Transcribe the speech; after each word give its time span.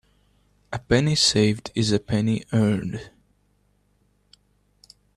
A 0.73 0.79
penny 0.79 1.13
saved 1.13 1.71
is 1.75 1.91
a 1.91 1.99
penny 1.99 2.43
earned. 2.53 3.11